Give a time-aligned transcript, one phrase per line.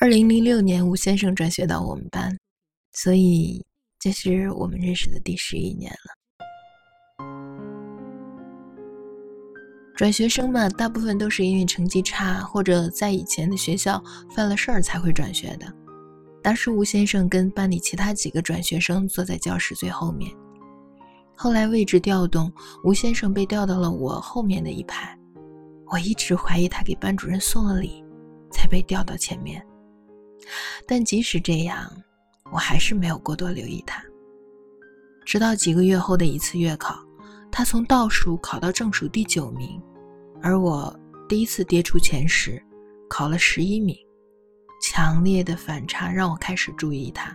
[0.00, 2.36] 二零零六年，吴先生转学到我们班，
[2.94, 3.64] 所以
[4.00, 7.24] 这是我们认识的第十一年了。
[9.94, 14.02] 转学生嘛，大部分都是因为成绩差或者在以前的学校
[14.34, 15.72] 犯了事儿才会转学的。
[16.42, 20.28] 当时吴先生跟班里其他几个转学生坐在教室最后面。
[21.36, 22.52] 后来位置调动，
[22.82, 25.16] 吴先生被调到了我后面的一排。
[25.86, 28.02] 我一直怀疑他给班主任送了礼，
[28.50, 29.64] 才被调到前面。
[30.86, 31.90] 但即使这样，
[32.52, 34.02] 我还是没有过多留意他。
[35.24, 36.98] 直到几个月后的一次月考，
[37.50, 39.80] 他从倒数考到正数第九名，
[40.42, 40.94] 而我
[41.28, 42.62] 第一次跌出前十，
[43.08, 43.96] 考了十一名。
[44.82, 47.34] 强烈的反差让我开始注意他，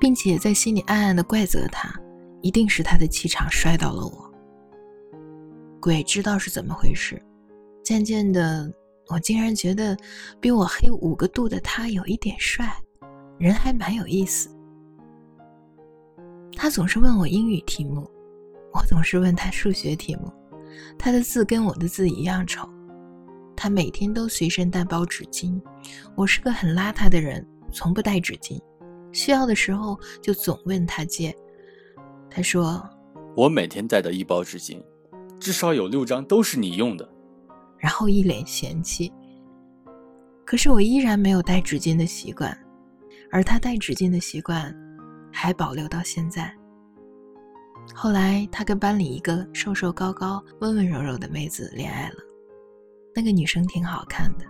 [0.00, 1.94] 并且在心里暗暗的怪责他，
[2.42, 4.32] 一定是他的气场摔倒了我。
[5.80, 7.22] 鬼知道是怎么回事，
[7.84, 8.68] 渐渐的。
[9.08, 9.96] 我竟然觉得
[10.40, 12.70] 比我黑五个度的他有一点帅，
[13.38, 14.50] 人还蛮有意思。
[16.54, 18.08] 他总是问我英语题目，
[18.72, 20.30] 我总是问他数学题目。
[20.98, 22.68] 他的字跟我的字一样丑。
[23.56, 25.60] 他每天都随身带包纸巾。
[26.14, 28.60] 我是个很邋遢的人，从不带纸巾，
[29.12, 31.34] 需要的时候就总问他借。
[32.30, 32.86] 他说
[33.34, 34.80] ：“我每天带的一包纸巾，
[35.40, 37.08] 至少有六张都是你用的。”
[37.78, 39.12] 然后一脸嫌弃。
[40.44, 42.56] 可是我依然没有带纸巾的习惯，
[43.30, 44.74] 而他带纸巾的习惯
[45.32, 46.54] 还保留到现在。
[47.94, 52.16] 后来他跟班里一个瘦瘦高高、温温柔柔的妹子恋爱了，
[53.14, 54.44] 那个女生挺好看的。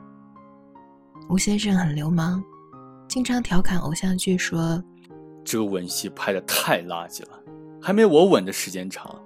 [1.28, 2.42] 吴先生很流氓，
[3.08, 4.82] 经常调侃偶像剧说
[5.44, 7.42] ：“这个吻戏拍的太垃圾了，
[7.80, 9.20] 还没我吻的时间长。”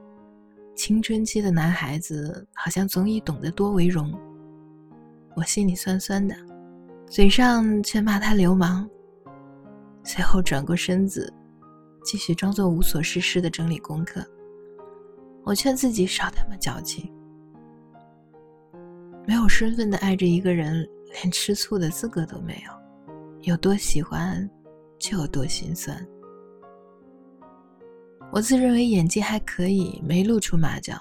[0.75, 4.13] 青春期的男孩子好像总以懂得多为荣，
[5.37, 6.35] 我心里酸酸的，
[7.07, 8.89] 嘴上却骂他流氓。
[10.03, 11.33] 随后转过身子，
[12.03, 14.25] 继续装作无所事事的整理功课。
[15.45, 17.13] 我劝自己少他妈矫情，
[19.27, 22.73] 没有身份的爱着一个人，连吃醋的资格都没有。
[23.43, 24.49] 有多喜欢，
[24.99, 26.05] 就有多心酸。
[28.33, 30.97] 我自认为演技还可以，没露出马脚。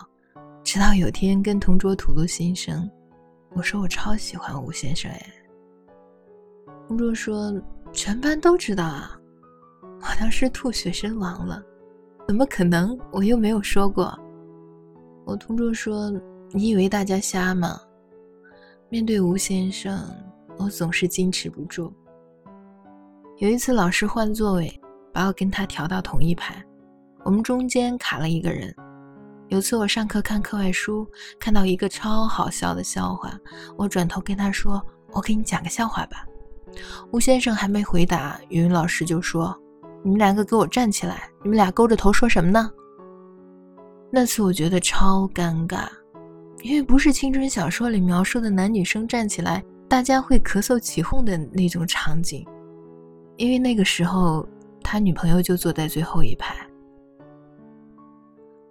[0.65, 2.91] 直到有天跟同桌吐露心声，
[3.55, 5.33] 我说我超喜欢吴先生哎。
[6.89, 7.53] 同桌说
[7.93, 9.17] 全班都知道啊。
[10.01, 11.63] 我当时吐血身亡了，
[12.27, 12.99] 怎么可能？
[13.13, 14.13] 我又没有说过。
[15.23, 16.11] 我同桌说
[16.49, 17.79] 你以为大家瞎吗？
[18.89, 20.05] 面对吴先生，
[20.57, 21.93] 我总是矜持不住。
[23.37, 24.81] 有一次老师换座位，
[25.13, 26.61] 把我跟他调到同一排。
[27.23, 28.73] 我们中间卡了一个人。
[29.49, 31.05] 有次我上课看课外书，
[31.39, 33.37] 看到一个超好笑的笑话，
[33.77, 36.25] 我转头跟他说：“我给你讲个笑话吧。”
[37.11, 39.53] 吴先生还没回答，语文老师就说
[40.03, 41.29] ：“你们两个给我站起来！
[41.43, 42.71] 你们俩勾着头说什么呢？”
[44.09, 45.87] 那次我觉得超尴尬，
[46.61, 52.47] 因为不是青春小说里描述的男女生站起来，大家会咳嗽起哄的那种场景。
[53.35, 54.47] 因为那个时候
[54.81, 56.55] 他女朋友就坐在最后一排。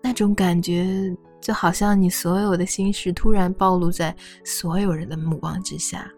[0.02, 6.10] 那种感觉就好像你所有的心事突然暴露在所有人的目光之下，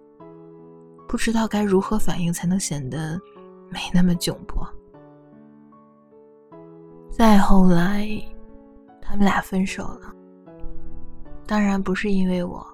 [1.08, 3.20] 不知道该如何反应才能显得
[3.68, 4.66] 没那么窘迫。
[7.10, 8.08] 再后来，
[9.00, 10.14] 他们俩分手了。
[11.46, 12.66] 当然不是因为我，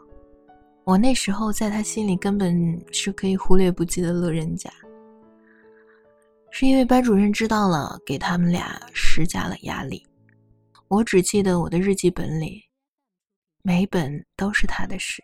[0.85, 4.71] 我那时候在他心里根本是可以忽略不计的路人甲，
[6.51, 10.07] 是因为班主任知道了，给他们俩施加了压力。
[10.89, 12.63] 我只记得我的日记本里，
[13.61, 15.23] 每本都是他的事。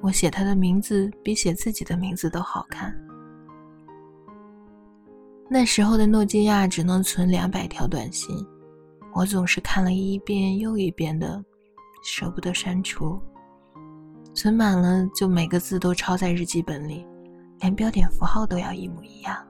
[0.00, 2.96] 我写他的名字比写自己的名字都好看。
[5.50, 8.34] 那时候的诺基亚只能存两百条短信，
[9.14, 11.44] 我总是看了一遍又一遍的，
[12.02, 13.20] 舍不得删除。
[14.32, 17.06] 存满了就每个字都抄在日记本里，
[17.60, 19.46] 连标点符号都要一模一样。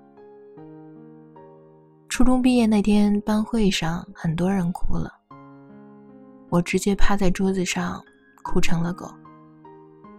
[2.08, 5.12] 初中毕业那天班会上，很多人哭了。
[6.56, 8.02] 我直接趴在桌子上，
[8.42, 9.06] 哭成了狗。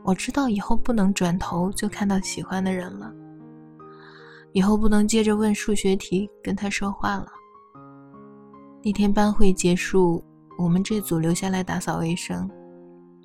[0.04, 3.12] 我知道以后不能转头就看到喜欢的人了，
[4.52, 7.26] 以后不能接着问数学题跟他说话了。
[8.84, 10.24] 那天班会结束，
[10.60, 12.48] 我们这组留下来打扫卫生。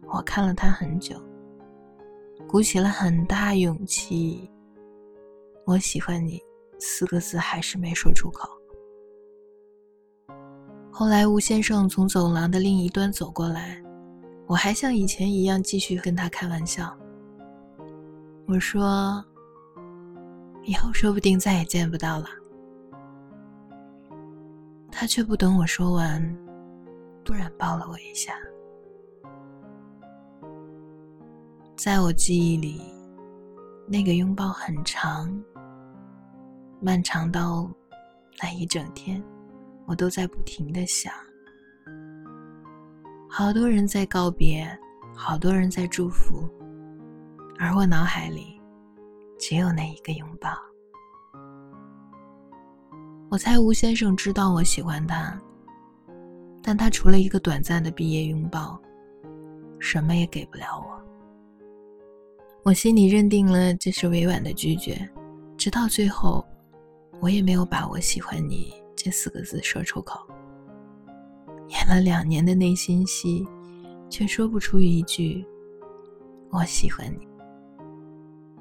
[0.09, 1.15] 我看了他很久，
[2.49, 4.51] 鼓起了很大勇气。
[5.67, 6.41] 我喜欢你，
[6.79, 8.49] 四个字还是没说出口。
[10.95, 13.83] 后来，吴先生从走廊的另一端走过来，
[14.47, 16.95] 我还像以前一样继续跟他开玩笑。
[18.47, 19.25] 我说
[20.65, 22.27] ：“以后说不定再也见不到了。
[24.91, 26.23] 他却不等我说完，
[27.25, 28.35] 突然抱了我一下。
[31.75, 32.83] 在我记忆里，
[33.87, 35.43] 那个拥抱很长，
[36.81, 37.67] 漫长到
[38.43, 39.23] 那一整天，
[39.93, 41.13] 我都在不停的想。
[43.29, 44.67] 好多人在告别，
[45.15, 46.49] 好多人在祝福，
[47.59, 48.59] 而我脑海里
[49.39, 50.49] 只有那一个拥抱。
[53.31, 55.39] 我猜吴先生知道我喜欢他，
[56.63, 58.81] 但他除了一个短暂的毕业拥抱，
[59.79, 61.03] 什么也给不了我。
[62.63, 65.07] 我心里认定了这是委婉的拒绝，
[65.59, 66.43] 直到最后，
[67.21, 68.73] 我也没有把我喜欢你
[69.05, 70.21] 这四个字说出口。
[71.71, 73.45] 演了两年的内心戏，
[74.09, 75.45] 却说不出一句
[76.51, 77.27] “我喜欢你”。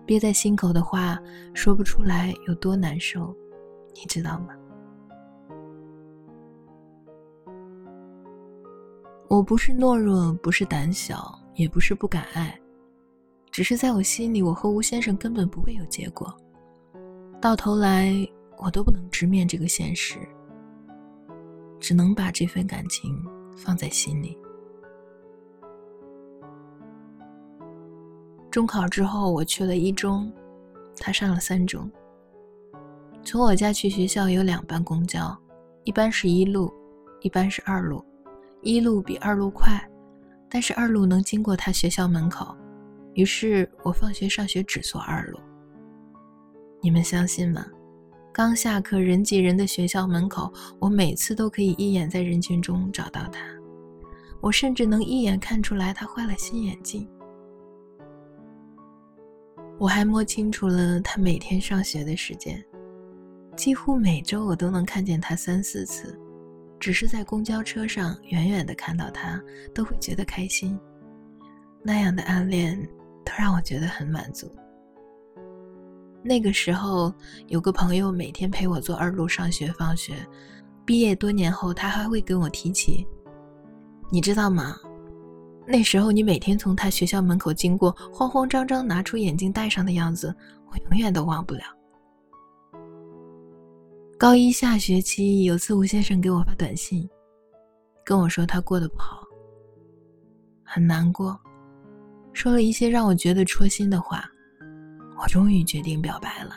[0.03, 1.19] 憋在心口的话
[1.53, 3.35] 说不出来，有多难受，
[3.93, 4.47] 你知道吗？
[9.27, 12.59] 我不是懦弱，不是胆小，也不是不敢爱，
[13.51, 16.35] 只是在我心里，我和吴先生根本不会有结果。
[17.39, 18.27] 到头来，
[18.61, 20.19] 我都不能直面这个现实，
[21.79, 23.19] 只能把这份感情
[23.57, 24.37] 放在心里。
[28.51, 30.31] 中考之后，我去了一中，
[30.97, 31.89] 他上了三中。
[33.23, 35.35] 从我家去学校有两班公交，
[35.83, 36.71] 一班是一路，
[37.21, 38.03] 一班是二路。
[38.61, 39.89] 一路比二路快，
[40.47, 42.55] 但是二路能经过他学校门口，
[43.15, 45.39] 于是我放学上学只坐二路。
[46.79, 47.65] 你们相信吗？
[48.33, 53.41] 刚下课人挤人的学校门口，我每次都可以一眼在人群中找到他，
[54.39, 57.05] 我甚至能一眼看出来他换了新眼镜。
[59.77, 62.63] 我还摸清楚了他每天上学的时间，
[63.57, 66.17] 几乎每周我都能看见他三四次。
[66.79, 69.39] 只是在公交车上远远的看到他，
[69.75, 70.79] 都会觉得开心。
[71.83, 72.81] 那样的暗恋，
[73.25, 74.49] 都让我觉得很满足。
[76.23, 77.13] 那个时候，
[77.47, 80.13] 有个朋友每天陪我坐二路上学放学，
[80.85, 83.06] 毕业多年后，他还会跟我提起。
[84.12, 84.77] 你知道吗？
[85.65, 90.35] 那时候你每天从他学校门口经过，慌慌张张拿出眼镜戴上的样子，
[90.71, 91.63] 我永远都忘不了。
[94.17, 97.09] 高一下学期，有次吴先生给我发短信，
[98.06, 99.24] 跟我说他过得不好，
[100.63, 101.39] 很难过，
[102.31, 104.29] 说了一些让我觉得戳心的话。
[105.21, 106.56] 我终于决定表白了。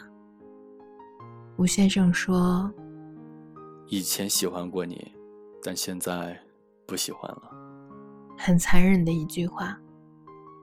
[1.56, 2.72] 吴先生说
[3.88, 5.12] ：“以前喜欢过你，
[5.62, 6.38] 但现在
[6.86, 7.50] 不喜欢了。”
[8.38, 9.78] 很残忍的一句话，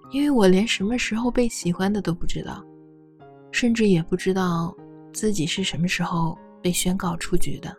[0.09, 2.65] 因为我连什么时候被喜欢的都不知道，
[3.51, 4.75] 甚至也不知道
[5.13, 6.37] 自己是什么时候。
[6.63, 7.75] 被宣告出局的。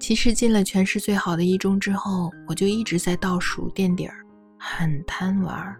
[0.00, 4.26] 其实进了全市最好的一中之后，我就一直在倒数垫底儿，
[4.58, 5.76] 很贪玩。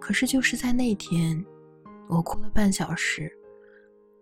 [0.00, 1.44] 可是就是在那天，
[2.08, 3.30] 我哭了半小时，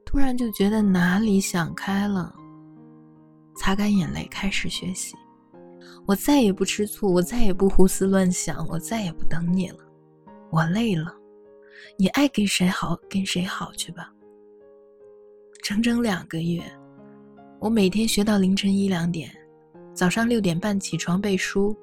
[0.05, 2.35] 突然就觉得哪里想开了，
[3.57, 5.15] 擦干眼泪开始学习。
[6.07, 9.79] 我再也不吃醋，我再也不胡思乱想，我再也不等你了。
[10.51, 11.15] 我累了，
[11.97, 14.13] 你爱跟谁好跟谁好去吧。
[15.63, 16.63] 整整两个月，
[17.59, 19.31] 我每天学到凌晨一两点，
[19.93, 21.77] 早上六点半起床背书，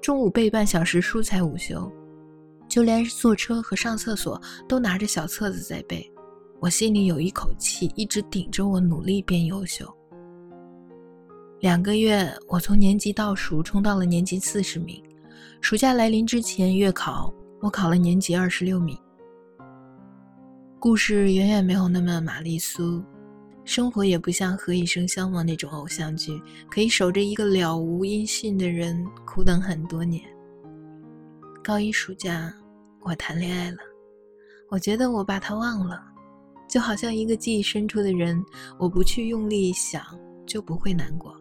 [0.00, 1.90] 中午背半小时书才午休，
[2.70, 6.10] 就连坐车和上厕所都拿着小册子在背。
[6.60, 9.92] 我心里有一口气一直顶着我努力变优秀。
[11.58, 15.02] 两个月，我从年级倒数冲到了年级四十名。
[15.60, 18.96] 暑假来临之前，月考我考了年级二十六名。
[20.78, 23.02] 故事远远没有那么玛丽苏。
[23.62, 30.22] 生活也不像《何以笙箫默》那种偶像剧，可以守着一个了无音信的人苦等很多年。
[31.62, 32.52] 高一暑假，
[33.02, 33.78] 我谈恋爱了，
[34.68, 36.02] 我觉得我把他忘了，
[36.68, 38.42] 就好像一个记忆深处的人，
[38.78, 40.02] 我不去用力想
[40.46, 41.34] 就不会难过。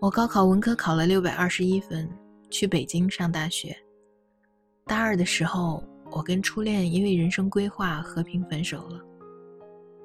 [0.00, 2.08] 我高考文科考了六百二十一分，
[2.50, 3.76] 去北京上大学。
[4.84, 9.00] 大二的时候，我跟初恋因为人生规划和平分手了。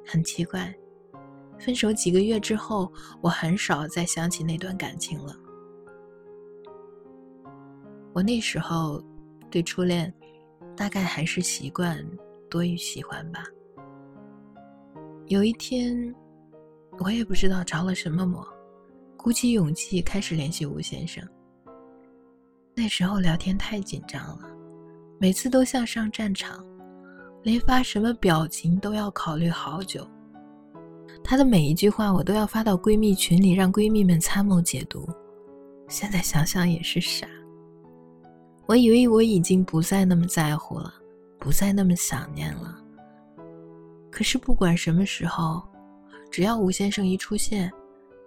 [0.05, 0.73] 很奇怪，
[1.59, 5.35] 分手几个月之后，我很少再想起那段感情了。
[8.13, 9.03] 我那时候
[9.51, 10.11] 对初恋，
[10.75, 12.03] 大概还是习惯
[12.49, 13.43] 多于喜欢吧。
[15.27, 16.15] 有一天，
[16.99, 18.47] 我也不知道着了什么魔，
[19.17, 21.23] 鼓起勇气开始联系吴先生。
[22.73, 24.49] 那时候聊天太紧张了，
[25.19, 26.65] 每次都像上战场。
[27.43, 30.07] 连发什么表情都要考虑好久。
[31.23, 35.09] 她的每一句话我都要发到闺蜜群里，让闺蜜们参谋解读。
[35.87, 37.27] 现在想想也是傻。
[38.65, 40.93] 我以为我已经不再那么在乎了，
[41.37, 42.77] 不再那么想念了。
[44.09, 45.61] 可是不管什么时候，
[46.29, 47.71] 只要吴先生一出现，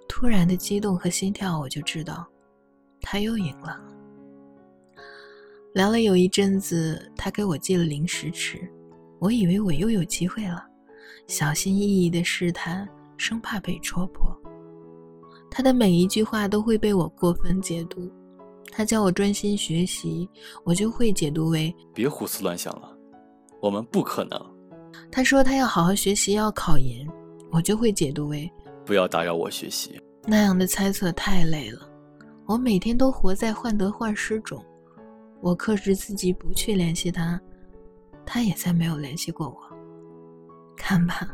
[0.09, 2.27] 突然的激动和心跳，我就知道
[3.01, 3.81] 他又赢了。
[5.73, 8.61] 聊了有一阵子，他给我寄了零食吃，
[9.19, 10.65] 我以为我又有机会了，
[11.27, 14.37] 小心翼翼的试探，生怕被戳破。
[15.51, 18.11] 他的每一句话都会被我过分解读。
[18.77, 20.29] 他叫我专心学习，
[20.65, 22.93] 我就会解读为别胡思乱想了，
[23.63, 24.55] 我们不可能。
[25.13, 27.07] 他说他要好好学习，要考研，
[27.53, 28.51] 我就会解读为
[28.85, 30.01] 不要打扰我学习。
[30.27, 31.89] 那样的猜测太累了，
[32.47, 34.61] 我每天都活在患得患失中。
[35.41, 37.41] 我克制自己不去联系他，
[38.27, 39.57] 他也再没有联系过我。
[40.77, 41.33] 看吧，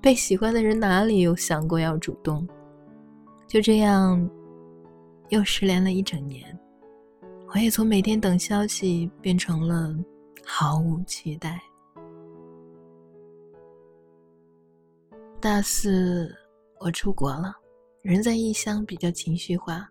[0.00, 2.46] 被喜欢的人哪里有想过要主动？
[3.48, 4.30] 就这样，
[5.30, 6.56] 又失联了一整年。
[7.54, 9.96] 我也从每天等消息变成了
[10.44, 11.58] 毫无期待。
[15.40, 16.30] 大四，
[16.78, 17.54] 我出国了，
[18.02, 19.88] 人在异乡比较情绪化。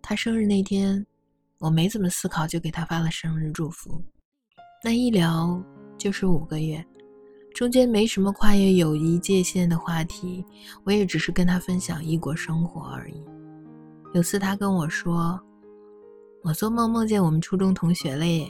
[0.00, 1.04] 他生日那天，
[1.58, 4.00] 我没怎么思考就给他发了生日祝福。
[4.84, 5.60] 那一聊
[5.98, 6.84] 就是五个月，
[7.54, 10.44] 中间没什么跨越友谊界限的话题，
[10.84, 13.20] 我也只是跟他分享异国生活而已。
[14.14, 15.38] 有次他跟我说。
[16.42, 18.48] 我做梦梦见我们初中同学了耶。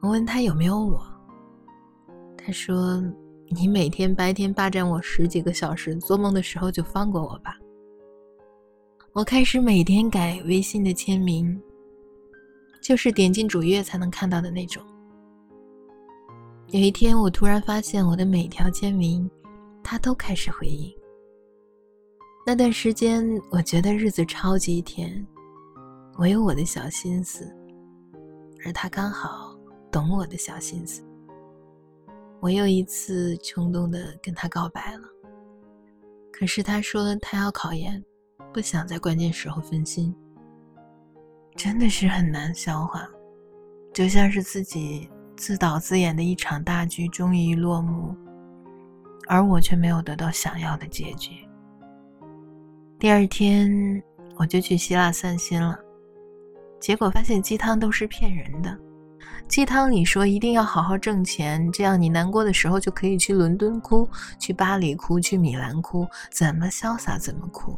[0.00, 1.02] 我问他有没有我，
[2.36, 3.02] 他说
[3.50, 7.56] ：“你每天白天霸占我十几个小时，做梦的时候就放过我吧。”
[9.12, 11.60] 我开始每天改微信的签名，
[12.80, 14.82] 就是点进主页才能看到的那种。
[16.68, 19.28] 有一天，我突然发现我的每条签名，
[19.82, 20.92] 他都开始回应。
[22.46, 25.26] 那段时间，我觉得日子超级甜。
[26.16, 27.52] 我有我的小心思，
[28.64, 29.52] 而他刚好
[29.90, 31.02] 懂我的小心思。
[32.40, 35.02] 我又一次冲动的跟他告白了，
[36.32, 38.00] 可是他说他要考研，
[38.52, 40.14] 不想在关键时候分心。
[41.56, 43.08] 真的是很难消化，
[43.92, 48.14] 就像是自己自导自演的一场大剧终于落幕，
[49.26, 51.32] 而我却没有得到想要的结局。
[53.00, 54.00] 第二天
[54.36, 55.76] 我就去希腊散心了。
[56.84, 58.78] 结果发现鸡汤都是骗人的。
[59.48, 64.06] 鸡汤里说一定要好好挣钱，这样你难过的时候就可以去伦敦哭，
[64.38, 67.74] 去巴黎哭，去米兰哭，怎么潇洒怎么哭。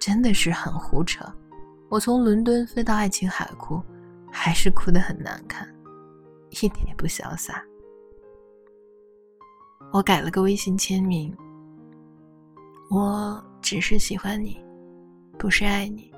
[0.00, 1.22] 真的是很胡扯。
[1.90, 3.82] 我从伦敦飞到爱琴海哭，
[4.32, 5.68] 还是哭得很难看，
[6.62, 7.62] 一点也不潇洒。
[9.92, 11.36] 我改了个微信签名，
[12.88, 14.58] 我只是喜欢你，
[15.38, 16.09] 不是爱你。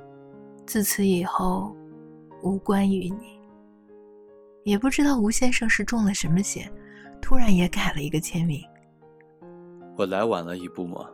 [0.72, 1.76] 自此以后，
[2.42, 3.38] 无关于你。
[4.64, 6.66] 也不知道吴先生是中了什么邪，
[7.20, 8.58] 突然也改了一个签名。
[9.98, 11.06] 我来晚了一步吗？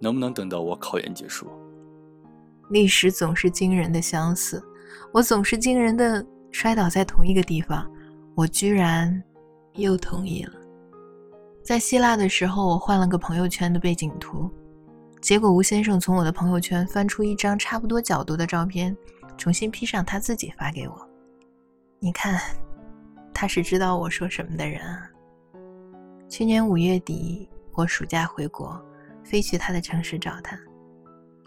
[0.00, 1.46] 能不能等到我考研结束？
[2.70, 4.60] 历史总是惊人的相似，
[5.12, 7.88] 我总是惊人的摔倒在同一个地方，
[8.34, 9.22] 我居然
[9.74, 10.54] 又同意了。
[11.62, 14.50] 在希腊的时候，我换了个朋友圈的背景图。
[15.22, 18.94] 结果吴先生从我的朋友圈翻出一张差不多角度的照片，
[19.38, 21.08] 重新 P 上他自己发给我。
[22.00, 22.40] 你看，
[23.32, 25.08] 他是知道我说什么的人啊。
[26.28, 28.84] 去年五月底，我暑假回国，
[29.22, 30.58] 飞去他的城市找他，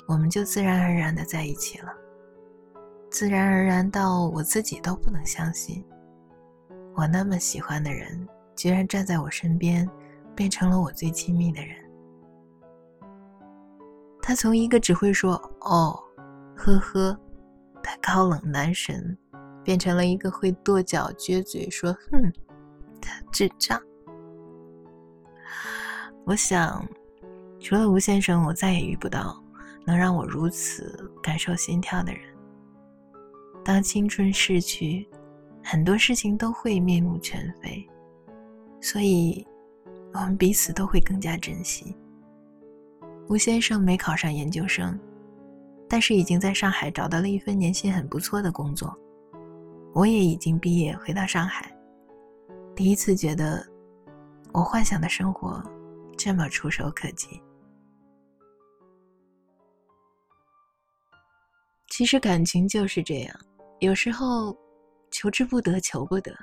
[0.08, 1.91] 我们就自然而然的在一起了。
[3.12, 5.84] 自然而然到我自己都不能相信，
[6.94, 9.86] 我那么喜欢的人，居然站在我身边，
[10.34, 11.75] 变成了我最亲密的人。
[14.27, 15.96] 他从一个只会说“哦，
[16.55, 17.15] 呵呵”
[17.84, 19.15] 的高冷男神，
[19.63, 22.20] 变成了一个会跺脚、撅嘴说“哼”
[23.00, 23.79] 的智障。
[26.25, 26.84] 我想，
[27.60, 29.39] 除了吴先生，我再也遇不到
[29.86, 32.22] 能让我如此感受心跳的人。
[33.63, 35.08] 当青春逝去，
[35.63, 37.88] 很多事情都会面目全非，
[38.82, 39.46] 所以
[40.13, 41.96] 我们彼此都会更加珍惜。
[43.27, 45.00] 吴先生没考上研究生，
[45.89, 48.96] 但是已经在上海找到了一份年薪很不错的工作。
[49.94, 51.75] 我也已经毕业回到上海，
[52.75, 53.65] 第一次觉得
[54.51, 55.63] 我幻想的生活
[56.15, 57.41] 这么触手可及。
[61.89, 63.36] 其实感情就是这样，
[63.79, 64.55] 有时候
[65.10, 66.36] 求之不得，求不得。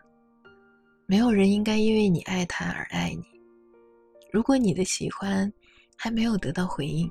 [1.06, 3.22] 没有人应该因为你爱他而爱你。
[4.32, 5.52] 如果你的喜欢
[6.04, 7.08] 还没有得到回应，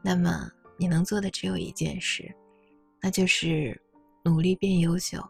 [0.00, 2.34] 那么你能做的只有一件事，
[2.98, 3.78] 那就是
[4.24, 5.22] 努力变优秀。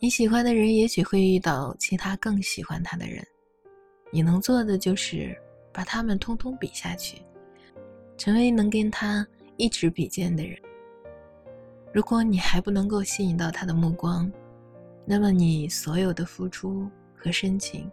[0.00, 3.24] 你喜欢的人也许会遇到其他更喜欢他的人，
[4.10, 5.40] 你能做的就是
[5.72, 7.22] 把他们通通比下去，
[8.18, 9.24] 成为能跟他
[9.56, 10.58] 一直比肩的人。
[11.92, 14.28] 如果你还不能够吸引到他的目光，
[15.06, 17.88] 那么你所有的付出和深情，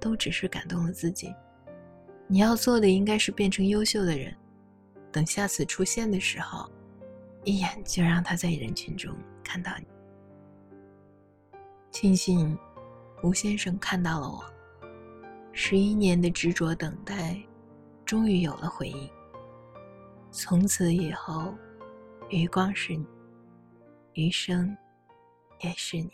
[0.00, 1.30] 都只是感动了自己。
[2.32, 4.34] 你要做的应该是变成优秀的人，
[5.12, 6.66] 等下次出现的时候，
[7.44, 9.86] 一眼就让他在人群中看到你。
[11.90, 12.58] 庆幸
[13.22, 14.42] 吴先生看到了我，
[15.52, 17.38] 十一年的执着等待，
[18.02, 19.10] 终于有了回应。
[20.30, 21.52] 从此以后，
[22.30, 23.06] 余光是你，
[24.14, 24.74] 余生
[25.60, 26.10] 也是你。